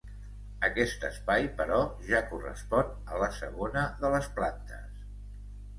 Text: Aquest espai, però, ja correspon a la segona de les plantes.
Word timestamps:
Aquest 0.69 1.05
espai, 1.09 1.45
però, 1.59 1.81
ja 2.09 2.23
correspon 2.33 2.91
a 3.17 3.21
la 3.25 3.31
segona 3.39 3.87
de 4.03 4.13
les 4.17 4.33
plantes. 4.41 4.99